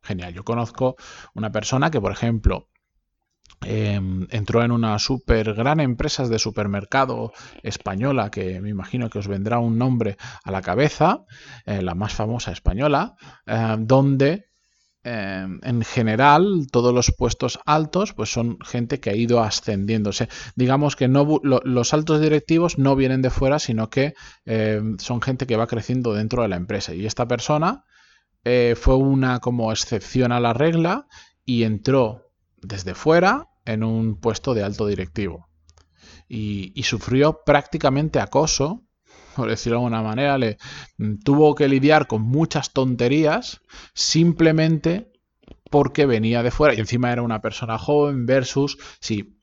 Genial, 0.03 0.33
yo 0.35 0.45
conozco 0.45 0.97
una 1.35 1.53
persona 1.53 1.91
que, 1.91 2.01
por 2.01 2.13
ejemplo, 2.13 2.68
Em, 3.61 4.27
entró 4.31 4.63
en 4.63 4.71
una 4.71 4.99
super 4.99 5.53
gran 5.55 5.81
empresa 5.81 6.29
de 6.29 6.39
supermercado 6.39 7.33
española 7.63 8.31
que 8.31 8.61
me 8.61 8.71
imagino 8.71 9.11
que 9.11 9.19
os 9.19 9.27
vendrá 9.27 9.59
un 9.59 9.77
nombre 9.77 10.17
a 10.45 10.53
la 10.53 10.63
cabeza, 10.63 11.25
eh, 11.67 11.83
la 11.83 11.95
más 11.95 12.13
famosa 12.15 12.53
española, 12.53 13.15
em, 13.47 13.87
donde 13.87 14.47
em, 15.05 15.61
en 15.63 15.83
general 15.83 16.67
todos 16.71 16.93
los 16.93 17.13
puestos 17.17 17.59
altos 17.65 18.13
pues 18.15 18.31
son 18.31 18.59
gente 18.61 19.01
que 19.01 19.11
ha 19.11 19.15
ido 19.15 19.43
ascendiéndose. 19.43 20.29
Digamos 20.55 20.97
que 20.97 21.09
no, 21.09 21.41
los 21.43 21.95
altos 21.95 22.21
directivos 22.21 22.79
no 22.79 22.95
vienen 22.97 23.23
de 23.23 23.31
fuera, 23.31 23.59
sino 23.59 23.91
que 23.91 24.15
son 24.99 25.23
gente 25.23 25.47
que 25.47 25.57
va 25.57 25.67
creciendo 25.67 26.15
dentro 26.15 26.43
de 26.43 26.49
la 26.49 26.57
empresa. 26.57 26.95
Y 26.95 27.07
esta 27.07 27.27
persona 27.27 27.85
eh, 28.45 28.75
fue 28.77 28.97
una 28.97 29.41
como 29.41 29.73
excepción 29.73 30.33
a 30.33 30.41
la 30.41 30.53
regla 30.53 31.07
y 31.45 31.65
entró 31.65 32.28
desde 32.63 32.95
fuera 32.95 33.49
en 33.65 33.85
un 33.85 34.17
puesto 34.21 34.55
de 34.55 34.63
alto 34.63 34.87
directivo. 34.87 35.49
Y, 36.29 36.83
sufrió 36.83 37.43
prácticamente 37.45 38.21
acoso 38.21 38.85
por 39.35 39.49
decirlo 39.49 39.79
de 39.79 39.85
alguna 39.85 40.03
manera, 40.03 40.37
le 40.37 40.59
mm, 40.97 41.19
tuvo 41.25 41.55
que 41.55 41.69
lidiar 41.69 42.09
con 42.09 42.23
muchas 42.23 42.73
tonterías 42.73 43.61
simplemente 43.95 45.13
porque 45.71 46.07
venía 46.07 46.43
de 46.43 46.51
fuera 46.51 46.75
y 46.75 46.81
encima 46.81 47.13
era 47.13 47.23
una 47.23 47.41
persona 47.41 47.79
joven 47.79 48.27
versus 48.27 48.79
si 49.01 49.38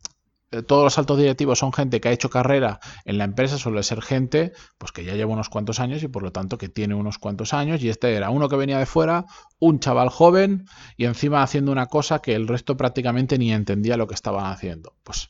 todos 0.63 0.83
los 0.83 0.97
altos 0.97 1.17
directivos 1.17 1.59
son 1.59 1.73
gente 1.73 1.99
que 1.99 2.09
ha 2.09 2.11
hecho 2.11 2.29
carrera 2.29 2.79
en 3.05 3.17
la 3.17 3.23
empresa, 3.23 3.57
suele 3.57 3.83
ser 3.83 4.01
gente 4.01 4.53
pues 4.77 4.91
que 4.91 5.03
ya 5.03 5.13
lleva 5.13 5.33
unos 5.33 5.49
cuantos 5.49 5.79
años 5.79 6.03
y 6.03 6.07
por 6.07 6.23
lo 6.23 6.31
tanto 6.31 6.57
que 6.57 6.69
tiene 6.69 6.95
unos 6.95 7.17
cuantos 7.17 7.53
años 7.53 7.81
y 7.83 7.89
este 7.89 8.13
era 8.13 8.29
uno 8.29 8.49
que 8.49 8.55
venía 8.55 8.79
de 8.79 8.85
fuera, 8.85 9.25
un 9.59 9.79
chaval 9.79 10.09
joven 10.09 10.65
y 10.97 11.05
encima 11.05 11.43
haciendo 11.43 11.71
una 11.71 11.87
cosa 11.87 12.19
que 12.19 12.35
el 12.35 12.47
resto 12.47 12.77
prácticamente 12.77 13.37
ni 13.37 13.51
entendía 13.51 13.97
lo 13.97 14.07
que 14.07 14.15
estaban 14.15 14.45
haciendo. 14.45 14.95
Pues 15.03 15.29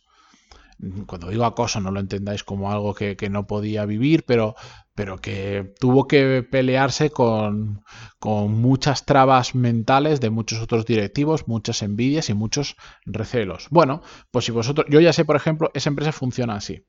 cuando 1.07 1.29
digo 1.29 1.45
acoso 1.45 1.79
no 1.79 1.91
lo 1.91 1.99
entendáis 1.99 2.43
como 2.43 2.71
algo 2.71 2.93
que, 2.93 3.15
no 3.29 3.47
podía 3.47 3.85
vivir, 3.85 4.25
pero, 4.25 4.55
pero 4.93 5.17
que 5.17 5.73
tuvo 5.79 6.07
que 6.07 6.43
pelearse 6.43 7.09
con, 7.09 7.83
con, 8.19 8.51
muchas 8.51 9.05
trabas 9.05 9.55
mentales 9.55 10.19
de 10.19 10.29
muchos 10.29 10.61
otros 10.61 10.85
directivos, 10.85 11.47
muchas 11.47 11.81
envidias 11.81 12.29
y 12.29 12.33
muchos 12.33 12.75
recelos. 13.05 13.67
Bueno, 13.71 14.01
pues 14.31 14.45
si 14.45 14.51
vosotros, 14.51 14.85
yo 14.89 14.99
ya 14.99 15.13
sé, 15.13 15.25
por 15.25 15.35
ejemplo, 15.35 15.71
esa 15.73 15.89
empresa 15.89 16.11
funciona 16.11 16.55
así. 16.55 16.85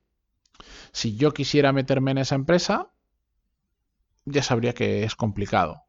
Si 0.91 1.15
yo 1.15 1.33
quisiera 1.33 1.71
meterme 1.71 2.11
en 2.11 2.19
esa 2.19 2.35
empresa, 2.35 2.91
ya 4.25 4.43
sabría 4.43 4.73
que 4.73 5.03
es 5.03 5.15
complicado, 5.15 5.83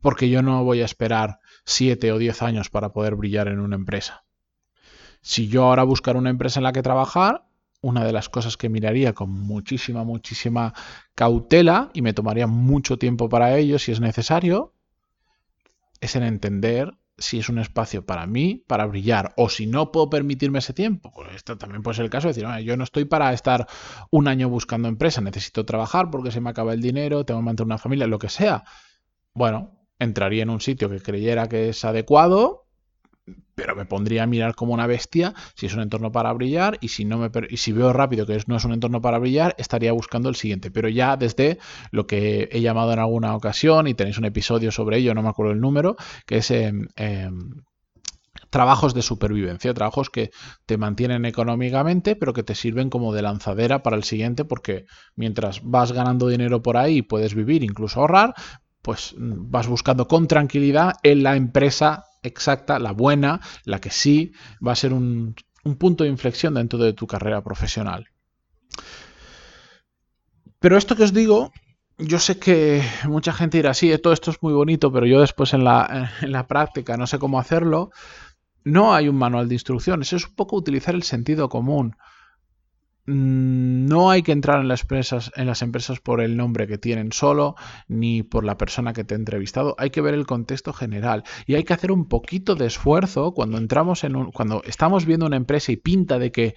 porque 0.00 0.28
yo 0.28 0.42
no 0.42 0.64
voy 0.64 0.82
a 0.82 0.86
esperar 0.86 1.38
7 1.64 2.12
o 2.12 2.18
10 2.18 2.42
años 2.42 2.70
para 2.70 2.92
poder 2.92 3.14
brillar 3.14 3.48
en 3.48 3.60
una 3.60 3.76
empresa. 3.76 4.24
Si 5.20 5.48
yo 5.48 5.64
ahora 5.64 5.82
buscara 5.84 6.18
una 6.18 6.30
empresa 6.30 6.60
en 6.60 6.64
la 6.64 6.72
que 6.72 6.82
trabajar, 6.82 7.44
una 7.80 8.04
de 8.04 8.12
las 8.12 8.28
cosas 8.28 8.56
que 8.56 8.68
miraría 8.68 9.12
con 9.12 9.30
muchísima, 9.30 10.04
muchísima 10.04 10.74
cautela 11.14 11.90
y 11.92 12.02
me 12.02 12.12
tomaría 12.12 12.46
mucho 12.46 12.98
tiempo 12.98 13.28
para 13.28 13.56
ello 13.56 13.78
si 13.78 13.92
es 13.92 14.00
necesario, 14.00 14.74
es 16.00 16.16
en 16.16 16.24
entender 16.24 16.96
si 17.18 17.40
es 17.40 17.48
un 17.48 17.58
espacio 17.58 18.06
para 18.06 18.26
mí, 18.26 18.64
para 18.66 18.86
brillar, 18.86 19.34
o 19.36 19.48
si 19.48 19.66
no 19.66 19.90
puedo 19.90 20.08
permitirme 20.08 20.60
ese 20.60 20.72
tiempo. 20.72 21.12
Pues 21.12 21.34
esto 21.34 21.58
también 21.58 21.82
puede 21.82 21.96
ser 21.96 22.04
el 22.04 22.10
caso 22.10 22.28
de 22.28 22.34
decir, 22.34 22.64
yo 22.64 22.76
no 22.76 22.84
estoy 22.84 23.04
para 23.06 23.32
estar 23.32 23.66
un 24.10 24.28
año 24.28 24.48
buscando 24.48 24.88
empresa, 24.88 25.20
necesito 25.20 25.64
trabajar 25.64 26.10
porque 26.10 26.30
se 26.30 26.40
me 26.40 26.50
acaba 26.50 26.72
el 26.72 26.80
dinero, 26.80 27.24
tengo 27.24 27.40
que 27.40 27.46
mantener 27.46 27.66
una 27.66 27.78
familia, 27.78 28.06
lo 28.06 28.20
que 28.20 28.28
sea. 28.28 28.62
Bueno, 29.34 29.84
entraría 29.98 30.44
en 30.44 30.50
un 30.50 30.60
sitio 30.60 30.88
que 30.88 31.00
creyera 31.00 31.48
que 31.48 31.70
es 31.70 31.84
adecuado 31.84 32.67
pero 33.58 33.74
me 33.74 33.86
pondría 33.86 34.22
a 34.22 34.26
mirar 34.28 34.54
como 34.54 34.72
una 34.72 34.86
bestia 34.86 35.34
si 35.56 35.66
es 35.66 35.74
un 35.74 35.80
entorno 35.80 36.12
para 36.12 36.32
brillar 36.32 36.78
y 36.80 36.88
si 36.88 37.04
no 37.04 37.18
me 37.18 37.28
y 37.50 37.56
si 37.56 37.72
veo 37.72 37.92
rápido 37.92 38.24
que 38.24 38.40
no 38.46 38.56
es 38.56 38.64
un 38.64 38.72
entorno 38.72 39.00
para 39.00 39.18
brillar 39.18 39.56
estaría 39.58 39.90
buscando 39.90 40.28
el 40.28 40.36
siguiente. 40.36 40.70
Pero 40.70 40.88
ya 40.88 41.16
desde 41.16 41.58
lo 41.90 42.06
que 42.06 42.48
he 42.52 42.60
llamado 42.60 42.92
en 42.92 43.00
alguna 43.00 43.34
ocasión 43.34 43.88
y 43.88 43.94
tenéis 43.94 44.16
un 44.16 44.26
episodio 44.26 44.70
sobre 44.70 44.98
ello 44.98 45.12
no 45.12 45.24
me 45.24 45.28
acuerdo 45.30 45.52
el 45.54 45.60
número 45.60 45.96
que 46.24 46.36
es 46.36 46.52
em, 46.52 46.86
em, 46.94 47.64
trabajos 48.48 48.94
de 48.94 49.02
supervivencia, 49.02 49.74
trabajos 49.74 50.08
que 50.08 50.30
te 50.64 50.78
mantienen 50.78 51.24
económicamente, 51.24 52.14
pero 52.14 52.32
que 52.32 52.44
te 52.44 52.54
sirven 52.54 52.90
como 52.90 53.12
de 53.12 53.22
lanzadera 53.22 53.82
para 53.82 53.96
el 53.96 54.04
siguiente, 54.04 54.44
porque 54.44 54.86
mientras 55.16 55.62
vas 55.64 55.90
ganando 55.90 56.28
dinero 56.28 56.62
por 56.62 56.76
ahí 56.76 57.02
puedes 57.02 57.34
vivir, 57.34 57.64
incluso 57.64 58.00
ahorrar, 58.00 58.34
pues 58.82 59.16
mm, 59.18 59.50
vas 59.50 59.66
buscando 59.66 60.06
con 60.06 60.28
tranquilidad 60.28 60.94
en 61.02 61.24
la 61.24 61.34
empresa 61.34 62.04
exacta, 62.22 62.78
la 62.78 62.92
buena, 62.92 63.40
la 63.64 63.80
que 63.80 63.90
sí 63.90 64.32
va 64.66 64.72
a 64.72 64.76
ser 64.76 64.92
un, 64.92 65.34
punto 65.78 66.04
de 66.04 66.10
inflexión 66.10 66.54
dentro 66.54 66.78
de 66.78 66.94
tu 66.94 67.06
carrera 67.06 67.42
profesional. 67.42 68.08
Pero 70.60 70.76
esto 70.76 70.96
que 70.96 71.04
os 71.04 71.12
digo, 71.12 71.52
yo 71.98 72.18
sé 72.18 72.38
que 72.38 72.82
mucha 73.04 73.32
gente 73.32 73.58
dirá, 73.58 73.74
sí, 73.74 73.96
todo 73.98 74.12
esto 74.12 74.30
es 74.30 74.42
muy 74.42 74.54
bonito, 74.54 74.90
pero 74.90 75.04
yo 75.06 75.20
después 75.20 75.52
en 75.52 75.64
la, 75.64 76.12
en 76.22 76.32
la 76.32 76.46
práctica 76.46 76.96
no 76.96 77.06
sé 77.06 77.18
cómo 77.18 77.38
hacerlo. 77.38 77.90
No 78.64 78.94
hay 78.94 79.08
un 79.08 79.16
manual 79.16 79.48
de 79.48 79.54
instrucciones, 79.54 80.12
es 80.12 80.26
un 80.26 80.34
poco 80.34 80.56
utilizar 80.56 80.94
el 80.94 81.02
sentido 81.02 81.48
común. 81.48 81.96
Mm, 83.10 83.86
no 83.86 84.10
hay 84.10 84.22
que 84.22 84.32
entrar 84.32 84.60
en 84.60 84.68
las, 84.68 84.82
empresas, 84.82 85.32
en 85.34 85.46
las 85.46 85.62
empresas 85.62 85.98
por 85.98 86.20
el 86.20 86.36
nombre 86.36 86.66
que 86.66 86.76
tienen 86.76 87.10
solo, 87.10 87.56
ni 87.88 88.22
por 88.22 88.44
la 88.44 88.58
persona 88.58 88.92
que 88.92 89.02
te 89.02 89.14
ha 89.14 89.16
entrevistado. 89.16 89.74
Hay 89.78 89.88
que 89.88 90.02
ver 90.02 90.12
el 90.12 90.26
contexto 90.26 90.74
general 90.74 91.24
y 91.46 91.54
hay 91.54 91.64
que 91.64 91.72
hacer 91.72 91.90
un 91.90 92.06
poquito 92.06 92.54
de 92.54 92.66
esfuerzo 92.66 93.32
cuando 93.32 93.56
entramos 93.56 94.04
en 94.04 94.14
un, 94.14 94.30
cuando 94.30 94.62
estamos 94.64 95.06
viendo 95.06 95.24
una 95.24 95.38
empresa 95.38 95.72
y 95.72 95.76
pinta 95.76 96.18
de 96.18 96.30
que 96.30 96.54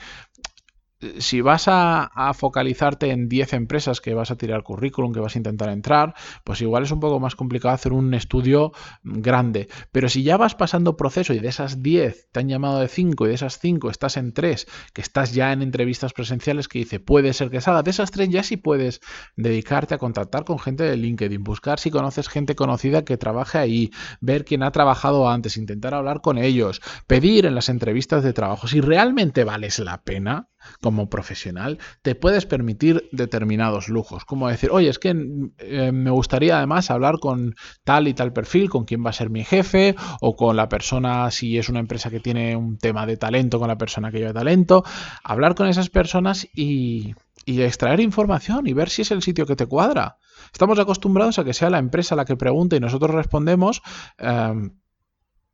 si 1.19 1.41
vas 1.41 1.65
a, 1.67 2.09
focalizarte 2.33 3.09
en 3.11 3.27
10 3.27 3.53
empresas 3.53 4.01
que 4.01 4.13
vas 4.13 4.31
a 4.31 4.37
tirar 4.37 4.63
currículum, 4.63 5.13
que 5.13 5.19
vas 5.19 5.35
a 5.35 5.39
intentar 5.39 5.69
entrar, 5.69 6.13
pues 6.43 6.61
igual 6.61 6.83
es 6.83 6.91
un 6.91 6.99
poco 6.99 7.19
más 7.19 7.35
complicado 7.35 7.73
hacer 7.73 7.93
un 7.93 8.13
estudio 8.13 8.71
grande. 9.03 9.67
Pero 9.91 10.09
si 10.09 10.23
ya 10.23 10.37
vas 10.37 10.55
pasando 10.55 10.97
proceso 10.97 11.33
y 11.33 11.39
de 11.39 11.47
esas 11.47 11.81
10 11.81 12.29
te 12.31 12.39
han 12.39 12.49
llamado 12.49 12.79
de 12.79 12.87
5 12.87 13.25
y 13.25 13.29
de 13.29 13.35
esas 13.35 13.59
5 13.59 13.89
estás 13.89 14.17
en 14.17 14.33
3, 14.33 14.67
que 14.93 15.01
estás 15.01 15.33
ya 15.33 15.51
en 15.51 15.61
entrevistas 15.61 16.13
presenciales 16.13 16.67
que 16.67 16.79
dice 16.79 16.99
puede 16.99 17.33
ser 17.33 17.49
que 17.49 17.61
salga, 17.61 17.83
de 17.83 17.91
esas 17.91 18.11
3 18.11 18.29
ya 18.29 18.43
sí 18.43 18.57
puedes 18.57 19.01
dedicarte 19.35 19.95
a 19.95 19.97
contactar 19.97 20.45
con 20.45 20.59
gente 20.59 20.83
de 20.83 20.97
LinkedIn, 20.97 21.43
buscar 21.43 21.79
si 21.79 21.91
conoces 21.91 22.29
gente 22.29 22.55
conocida 22.55 23.03
que 23.03 23.17
trabaje 23.17 23.57
ahí, 23.57 23.91
ver 24.19 24.45
quién 24.45 24.63
ha 24.63 24.71
trabajado 24.71 25.29
antes, 25.29 25.57
intentar 25.57 25.93
hablar 25.93 26.21
con 26.21 26.37
ellos, 26.37 26.81
pedir 27.07 27.45
en 27.45 27.55
las 27.55 27.69
entrevistas 27.69 28.23
de 28.23 28.33
trabajo 28.33 28.67
si 28.67 28.81
realmente 28.81 29.43
vales 29.43 29.79
la 29.79 30.03
pena 30.03 30.50
como 30.81 31.09
profesional, 31.09 31.79
te 32.01 32.15
puedes 32.15 32.45
permitir 32.45 33.09
determinados 33.11 33.89
lujos, 33.89 34.25
como 34.25 34.47
decir, 34.47 34.69
oye, 34.71 34.89
es 34.89 34.99
que 34.99 35.15
eh, 35.57 35.91
me 35.91 36.11
gustaría 36.11 36.57
además 36.57 36.91
hablar 36.91 37.19
con 37.19 37.55
tal 37.83 38.07
y 38.07 38.13
tal 38.13 38.33
perfil, 38.33 38.69
con 38.69 38.85
quién 38.85 39.05
va 39.05 39.09
a 39.09 39.13
ser 39.13 39.29
mi 39.29 39.43
jefe, 39.43 39.95
o 40.19 40.35
con 40.35 40.55
la 40.55 40.69
persona, 40.69 41.29
si 41.31 41.57
es 41.57 41.69
una 41.69 41.79
empresa 41.79 42.09
que 42.09 42.19
tiene 42.19 42.55
un 42.55 42.77
tema 42.77 43.05
de 43.05 43.17
talento, 43.17 43.59
con 43.59 43.67
la 43.67 43.77
persona 43.77 44.11
que 44.11 44.19
lleva 44.19 44.33
talento, 44.33 44.83
hablar 45.23 45.55
con 45.55 45.67
esas 45.67 45.89
personas 45.89 46.47
y, 46.53 47.13
extraer 47.45 47.99
información 47.99 48.67
y 48.67 48.73
ver 48.73 48.89
si 48.89 49.01
es 49.01 49.11
el 49.11 49.21
sitio 49.21 49.45
que 49.45 49.55
te 49.55 49.65
cuadra. 49.65 50.17
Estamos 50.53 50.79
acostumbrados 50.79 51.37
a 51.37 51.43
que 51.43 51.53
sea 51.53 51.69
la 51.69 51.79
empresa 51.79 52.15
la 52.15 52.25
que 52.25 52.37
pregunte 52.37 52.77
y 52.77 52.79
nosotros 52.79 53.11
respondemos. 53.11 53.81
Em, 54.17 54.71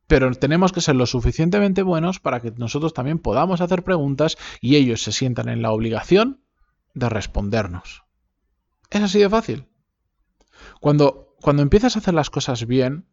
pero 0.08 0.32
tenemos 0.32 0.72
que 0.72 0.80
ser 0.80 0.96
lo 0.96 1.06
suficientemente 1.06 1.82
buenos 1.82 2.18
para 2.18 2.40
que 2.40 2.50
nosotros 2.56 2.94
también 2.94 3.18
podamos 3.18 3.60
hacer 3.60 3.84
preguntas 3.84 4.36
y 4.60 4.76
ellos 4.76 5.02
se 5.02 5.12
sientan 5.12 5.48
en 5.48 5.62
la 5.62 5.70
obligación 5.70 6.42
de 6.94 7.08
respondernos. 7.10 8.02
Es 8.90 9.02
así 9.02 9.18
de 9.20 9.28
fácil. 9.28 9.68
Cuando, 10.80 11.36
cuando 11.40 11.62
empiezas 11.62 11.94
a 11.94 11.98
hacer 11.98 12.14
las 12.14 12.30
cosas 12.30 12.66
bien, 12.66 13.06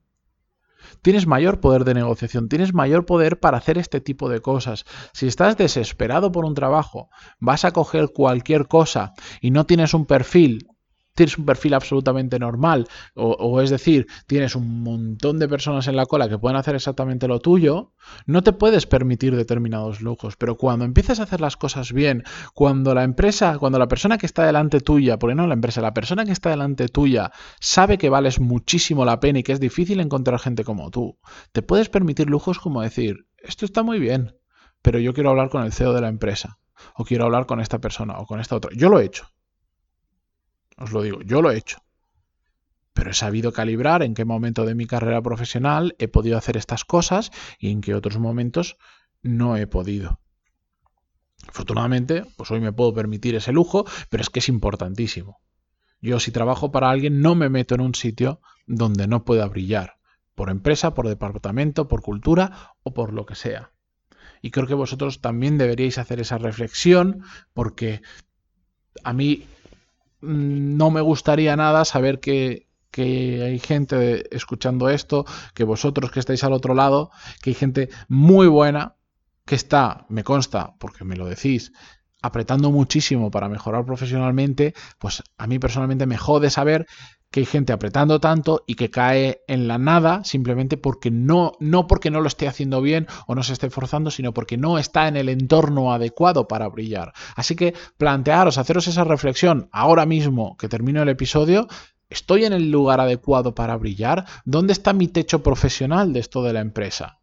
tienes 1.02 1.28
mayor 1.28 1.60
poder 1.60 1.84
de 1.84 1.94
negociación, 1.94 2.48
tienes 2.48 2.74
mayor 2.74 3.06
poder 3.06 3.42
para 3.42 3.58
hacer 3.58 3.78
este 3.78 4.00
tipo 4.00 4.30
de 4.30 4.40
cosas. 4.40 4.86
Si 5.14 5.28
estás 5.28 5.58
desesperado 5.58 6.32
por 6.32 6.46
un 6.46 6.56
trabajo, 6.56 7.10
vas 7.40 7.66
a 7.66 7.72
coger 7.72 8.12
cualquier 8.14 8.68
cosa 8.68 9.14
y 9.42 9.52
no 9.52 9.66
tienes 9.66 9.94
un 9.94 10.06
perfil 10.06 10.70
tienes 11.15 11.38
un 11.38 11.45
perfil 11.45 11.74
absolutamente 11.74 12.38
normal, 12.38 12.88
o, 13.15 13.62
es 13.62 13.69
decir, 13.69 14.05
tienes 14.27 14.55
un 14.55 14.84
montón 14.84 15.39
de 15.39 15.48
personas 15.48 15.88
en 15.88 15.95
la 15.95 16.05
cola 16.05 16.29
que 16.29 16.38
pueden 16.38 16.57
hacer 16.57 16.75
exactamente 16.75 17.27
lo 17.27 17.39
tuyo, 17.39 17.93
no 18.25 18.43
te 18.43 18.53
puedes 18.53 18.86
permitir 18.86 19.36
determinados 19.36 20.01
lujos. 20.01 20.36
Pero 20.36 20.55
cuando 20.57 20.86
empiezas 20.86 21.19
a 21.19 21.24
hacer 21.24 21.41
las 21.41 21.57
cosas 21.57 21.93
bien, 21.93 22.24
cuando 22.53 22.93
la 22.93 23.03
empresa, 23.03 23.57
cuando 23.57 23.79
la 23.79 23.88
persona 23.88 24.17
que 24.17 24.25
está 24.25 24.45
delante 24.45 24.81
tuya, 24.81 25.17
porque 25.17 25.36
no 25.36 25.48
la 25.48 25.53
empresa, 25.53 25.81
la 25.81 25.93
persona 25.93 26.25
que 26.25 26.34
está 26.34 26.50
delante 26.50 26.89
tuya 26.89 27.31
sabe 27.60 27.98
que 27.98 28.10
vales 28.10 28.39
muchísimo 28.39 29.05
la 29.05 29.19
pena 29.19 29.39
y 29.39 29.43
que 29.43 29.53
es 29.53 29.60
difícil 29.60 30.01
encontrar 30.01 30.39
gente 30.39 30.63
como 30.63 30.91
tú, 30.91 31.17
te 31.53 31.62
puedes 31.62 31.89
permitir 31.89 32.29
lujos 32.29 32.60
como 32.60 32.81
decir, 32.81 33.27
esto 33.38 33.65
está 33.65 33.84
muy 33.84 34.00
bien, 34.00 34.36
pero 34.81 35.00
yo 35.00 35.13
quiero 35.13 35.29
hablar 35.29 35.50
con 35.50 35.63
el 35.63 35.72
CEO 35.72 35.93
de 35.93 36.01
la 36.01 36.10
empresa, 36.10 36.60
o 36.95 37.05
quiero 37.05 37.24
hablar 37.24 37.45
con 37.45 37.62
esta 37.62 37.79
persona, 37.79 38.17
o 38.17 38.25
con 38.25 38.39
esta 38.39 38.55
otra. 38.55 38.72
Yo 38.75 38.89
lo 38.89 39.00
he 39.00 39.05
hecho. 39.05 39.35
Os 40.77 40.91
lo 40.91 41.01
digo, 41.01 41.22
yo 41.22 41.41
lo 41.41 41.51
he 41.51 41.58
hecho. 41.58 41.77
Pero 42.94 43.12
he 43.12 43.13
sabido 43.13 43.51
calibrar 43.51 44.03
en 44.03 44.13
qué 44.13 44.25
momento 44.25 44.65
de 44.65 44.75
mi 44.75 44.86
carrera 44.86 45.22
profesional 45.22 45.96
he 46.00 46.08
podido 46.08 46.38
hacer 46.38 46.58
estas 46.58 46.86
cosas 46.86 47.32
y 47.60 47.72
en 47.72 47.82
qué 47.82 47.94
otros 47.94 48.17
momentos 48.17 48.77
no 49.22 49.58
he 49.58 49.67
podido. 49.67 50.20
Afortunadamente, 51.48 52.25
pues 52.38 52.51
hoy 52.51 52.60
me 52.60 52.74
puedo 52.74 52.94
permitir 52.94 53.36
ese 53.36 53.51
lujo, 53.51 53.86
pero 54.10 54.22
es 54.22 54.29
que 54.29 54.39
es 54.39 54.50
importantísimo. 54.50 55.39
Yo 56.01 56.20
si 56.20 56.32
trabajo 56.32 56.72
para 56.72 56.89
alguien 56.89 57.22
no 57.22 57.36
me 57.36 57.50
meto 57.50 57.75
en 57.75 57.82
un 57.82 57.96
sitio 57.96 58.41
donde 58.67 59.08
no 59.08 59.25
pueda 59.25 59.48
brillar, 59.48 59.98
por 60.36 60.50
empresa, 60.50 60.94
por 60.94 61.08
departamento, 61.08 61.88
por 61.88 62.01
cultura 62.01 62.75
o 62.84 62.94
por 62.94 63.13
lo 63.13 63.25
que 63.25 63.36
sea. 63.36 63.72
Y 64.41 64.51
creo 64.51 64.67
que 64.67 64.74
vosotros 64.74 65.22
también 65.22 65.58
deberíais 65.58 65.98
hacer 65.98 66.20
esa 66.20 66.38
reflexión 66.38 67.24
porque 67.53 68.01
a 69.03 69.13
mí 69.13 69.46
no 70.25 70.91
me 70.91 71.01
gustaría 71.01 71.55
nada 71.55 71.86
saber 71.86 72.20
que, 72.20 72.67
hay 72.98 73.60
gente 73.60 74.34
escuchando 74.36 74.89
esto, 74.89 75.25
que 75.53 75.65
vosotros 75.65 76.12
que 76.12 76.20
estáis 76.22 76.44
al 76.46 76.53
otro 76.53 76.74
lado, 76.74 77.12
que 77.41 77.50
hay 77.50 77.53
gente 77.53 77.89
muy 78.08 78.48
buena 78.48 78.96
que 79.46 79.55
está, 79.55 80.05
me 80.10 80.24
consta, 80.24 80.75
porque 80.79 81.03
me 81.03 81.17
lo 81.17 81.25
decís, 81.25 81.74
apretando 82.22 82.72
muchísimo 82.72 83.29
para 83.32 83.50
mejorar 83.50 83.86
profesionalmente, 83.86 84.74
pues 84.98 85.24
a 85.38 85.46
mí 85.46 85.60
personalmente 85.60 86.05
me 86.05 86.17
jode 86.17 86.50
saber 86.50 86.88
que 87.32 87.41
hay 87.41 87.46
gente 87.46 87.74
apretando 87.74 88.20
tanto 88.20 88.63
y 88.65 88.75
que 88.75 88.89
cae 88.89 89.41
en 89.48 89.67
la 89.67 89.77
nada 89.77 90.24
simplemente 90.24 90.77
porque 90.77 91.12
no, 91.12 91.53
no 91.60 91.88
porque 91.88 92.12
no 92.12 92.22
lo 92.22 92.27
esté 92.27 92.48
haciendo 92.48 92.82
bien 92.82 93.08
o 93.27 93.36
no 93.36 93.44
se 93.44 93.53
esté 93.53 93.70
forzando, 93.70 94.12
sino 94.12 94.34
porque 94.34 94.58
no 94.58 94.77
está 94.77 95.08
en 95.08 95.17
el 95.17 95.29
entorno 95.29 95.94
adecuado 95.94 96.48
para 96.48 96.70
brillar. 96.70 97.13
Así 97.36 97.55
que 97.55 97.74
plantearos, 97.98 98.58
haceros 98.58 98.88
esa 98.88 99.03
reflexión 99.03 99.70
ahora 99.72 100.05
mismo 100.05 100.55
que 100.58 100.70
termino 100.70 101.01
el 101.03 101.10
episodio. 101.10 101.67
¿Estoy 102.10 102.46
en 102.46 102.53
el 102.53 102.72
lugar 102.72 103.01
adecuado 103.01 103.55
para 103.55 103.75
brillar? 103.77 104.25
¿Dónde 104.46 104.74
está 104.74 104.94
mi 104.94 105.08
techo 105.08 105.41
profesional 105.44 106.13
de 106.13 106.20
esto 106.20 106.44
de 106.44 106.53
la 106.53 106.62
empresa? 106.62 107.20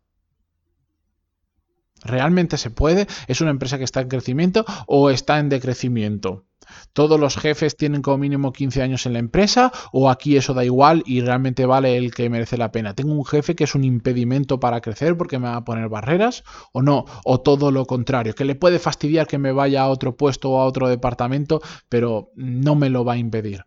¿Realmente 2.04 2.56
se 2.56 2.70
puede? 2.70 3.06
¿Es 3.28 3.40
una 3.40 3.50
empresa 3.50 3.78
que 3.78 3.84
está 3.84 4.00
en 4.00 4.08
crecimiento 4.08 4.64
o 4.86 5.10
está 5.10 5.38
en 5.38 5.48
decrecimiento? 5.48 6.44
¿Todos 6.92 7.18
los 7.18 7.36
jefes 7.36 7.76
tienen 7.76 8.02
como 8.02 8.18
mínimo 8.18 8.52
15 8.52 8.82
años 8.82 9.06
en 9.06 9.14
la 9.14 9.18
empresa 9.18 9.72
o 9.92 10.10
aquí 10.10 10.36
eso 10.36 10.54
da 10.54 10.64
igual 10.64 11.02
y 11.06 11.20
realmente 11.20 11.66
vale 11.66 11.96
el 11.96 12.14
que 12.14 12.30
merece 12.30 12.56
la 12.56 12.72
pena? 12.72 12.94
¿Tengo 12.94 13.12
un 13.12 13.24
jefe 13.24 13.54
que 13.54 13.64
es 13.64 13.74
un 13.74 13.84
impedimento 13.84 14.60
para 14.60 14.80
crecer 14.80 15.16
porque 15.16 15.38
me 15.38 15.48
va 15.48 15.56
a 15.56 15.64
poner 15.64 15.88
barreras 15.88 16.44
o 16.72 16.82
no? 16.82 17.04
¿O 17.24 17.40
todo 17.40 17.70
lo 17.70 17.86
contrario? 17.86 18.34
Que 18.34 18.44
le 18.44 18.54
puede 18.54 18.78
fastidiar 18.78 19.26
que 19.26 19.38
me 19.38 19.52
vaya 19.52 19.82
a 19.82 19.88
otro 19.88 20.16
puesto 20.16 20.50
o 20.50 20.60
a 20.60 20.64
otro 20.64 20.88
departamento, 20.88 21.60
pero 21.88 22.30
no 22.34 22.74
me 22.74 22.90
lo 22.90 23.04
va 23.04 23.14
a 23.14 23.18
impedir. 23.18 23.64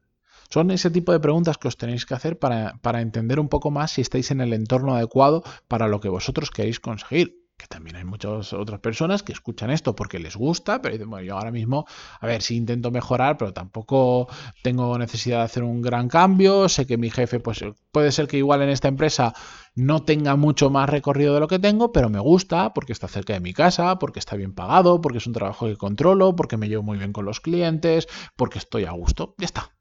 Son 0.49 0.71
ese 0.71 0.91
tipo 0.91 1.11
de 1.11 1.19
preguntas 1.19 1.57
que 1.57 1.67
os 1.67 1.77
tenéis 1.77 2.05
que 2.05 2.13
hacer 2.13 2.37
para, 2.37 2.77
para 2.81 3.01
entender 3.01 3.39
un 3.39 3.49
poco 3.49 3.71
más 3.71 3.91
si 3.91 4.01
estáis 4.01 4.31
en 4.31 4.41
el 4.41 4.53
entorno 4.53 4.95
adecuado 4.95 5.43
para 5.67 5.87
lo 5.87 5.99
que 5.99 6.09
vosotros 6.09 6.51
queréis 6.51 6.79
conseguir 6.79 7.44
que 7.57 7.67
también 7.67 7.95
hay 7.95 8.03
muchas 8.03 8.51
otras 8.53 8.79
personas 8.81 9.23
que 9.23 9.31
escuchan 9.31 9.69
esto 9.69 9.95
porque 9.95 10.19
les 10.19 10.35
gusta, 10.35 10.81
pero 10.81 10.93
dicen, 10.93 11.09
bueno, 11.09 11.25
yo 11.25 11.37
ahora 11.37 11.51
mismo, 11.51 11.85
a 12.19 12.27
ver, 12.27 12.41
si 12.41 12.57
intento 12.57 12.91
mejorar, 12.91 13.37
pero 13.37 13.53
tampoco 13.53 14.27
tengo 14.61 14.97
necesidad 14.97 15.37
de 15.37 15.43
hacer 15.43 15.63
un 15.63 15.81
gran 15.81 16.09
cambio, 16.09 16.67
sé 16.67 16.85
que 16.85 16.97
mi 16.97 17.09
jefe, 17.09 17.39
pues 17.39 17.63
puede 17.91 18.11
ser 18.11 18.27
que 18.27 18.37
igual 18.37 18.61
en 18.61 18.69
esta 18.69 18.89
empresa 18.89 19.33
no 19.73 20.03
tenga 20.03 20.35
mucho 20.35 20.69
más 20.69 20.89
recorrido 20.89 21.33
de 21.33 21.39
lo 21.39 21.47
que 21.47 21.59
tengo, 21.59 21.91
pero 21.91 22.09
me 22.09 22.19
gusta 22.19 22.73
porque 22.73 22.93
está 22.93 23.07
cerca 23.07 23.33
de 23.33 23.39
mi 23.39 23.53
casa, 23.53 23.99
porque 23.99 24.19
está 24.19 24.35
bien 24.35 24.53
pagado, 24.53 24.99
porque 24.99 25.19
es 25.19 25.27
un 25.27 25.33
trabajo 25.33 25.67
que 25.67 25.77
controlo, 25.77 26.35
porque 26.35 26.57
me 26.57 26.67
llevo 26.67 26.83
muy 26.83 26.97
bien 26.97 27.13
con 27.13 27.25
los 27.25 27.39
clientes, 27.39 28.07
porque 28.35 28.59
estoy 28.59 28.85
a 28.85 28.91
gusto, 28.91 29.35
ya 29.37 29.45
está. 29.45 29.71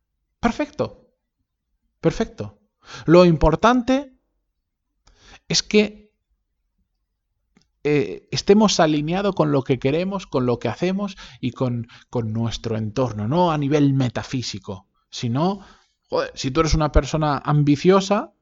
Perfecto. 0.41 1.09
Perfecto. 2.01 2.61
Lo 3.07 3.25
importante 3.25 4.13
es 5.49 5.63
que 5.63 6.04
eh, 7.85 8.29
estemos 8.31 8.81
alineados 8.81 9.35
con 9.35 9.53
lo 9.53 9.63
que 9.63 9.79
queremos, 9.79 10.27
con 10.27 10.47
lo 10.47 10.59
que 10.59 10.69
hacemos 10.69 11.17
y 11.41 11.51
con, 11.53 11.87
con 12.09 12.33
nuestro 12.33 12.79
entorno, 12.79 13.29
no 13.29 13.53
a 13.53 13.59
nivel 13.59 13.93
metafísico, 13.93 14.89
sino, 15.11 15.61
joder, 16.09 16.33
si 16.35 16.51
tú 16.51 16.61
eres 16.61 16.73
una 16.73 16.93
persona 16.93 17.43
ambiciosa 17.45 18.33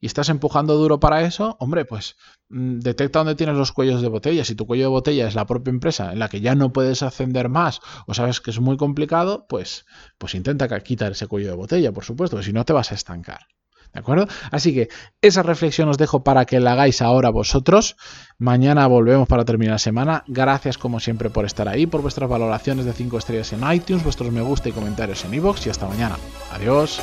y 0.00 0.06
estás 0.06 0.28
empujando 0.28 0.76
duro 0.76 1.00
para 1.00 1.22
eso, 1.22 1.56
hombre, 1.60 1.86
pues 1.86 2.16
mm, 2.50 2.80
detecta 2.80 3.20
dónde 3.20 3.36
tienes 3.36 3.56
los 3.56 3.72
cuellos 3.72 4.02
de 4.02 4.08
botella. 4.08 4.44
Si 4.44 4.54
tu 4.54 4.66
cuello 4.66 4.84
de 4.84 4.88
botella 4.88 5.26
es 5.26 5.34
la 5.34 5.46
propia 5.46 5.70
empresa 5.70 6.12
en 6.12 6.18
la 6.18 6.28
que 6.28 6.42
ya 6.42 6.54
no 6.54 6.74
puedes 6.74 7.02
ascender 7.02 7.48
más 7.48 7.80
o 8.06 8.12
sabes 8.12 8.42
que 8.42 8.50
es 8.50 8.60
muy 8.60 8.76
complicado, 8.76 9.46
pues, 9.48 9.86
pues 10.18 10.34
intenta 10.34 10.68
quitar 10.80 11.12
ese 11.12 11.26
cuello 11.26 11.48
de 11.48 11.56
botella, 11.56 11.90
por 11.90 12.04
supuesto, 12.04 12.42
si 12.42 12.52
no 12.52 12.66
te 12.66 12.74
vas 12.74 12.92
a 12.92 12.96
estancar. 12.96 13.46
¿De 13.94 14.00
acuerdo? 14.00 14.26
Así 14.50 14.74
que 14.74 14.88
esa 15.22 15.42
reflexión 15.42 15.88
os 15.88 15.98
dejo 15.98 16.24
para 16.24 16.44
que 16.44 16.58
la 16.58 16.72
hagáis 16.72 17.00
ahora 17.00 17.30
vosotros. 17.30 17.96
Mañana 18.38 18.86
volvemos 18.88 19.28
para 19.28 19.44
terminar 19.44 19.74
la 19.74 19.78
semana. 19.78 20.24
Gracias 20.26 20.76
como 20.78 20.98
siempre 20.98 21.30
por 21.30 21.44
estar 21.44 21.68
ahí, 21.68 21.86
por 21.86 22.02
vuestras 22.02 22.28
valoraciones 22.28 22.84
de 22.84 22.92
5 22.92 23.18
estrellas 23.18 23.52
en 23.52 23.72
iTunes, 23.72 24.02
vuestros 24.02 24.32
me 24.32 24.42
gusta 24.42 24.68
y 24.68 24.72
comentarios 24.72 25.24
en 25.24 25.34
iVoox 25.34 25.66
y 25.66 25.70
hasta 25.70 25.86
mañana. 25.86 26.16
Adiós. 26.52 27.00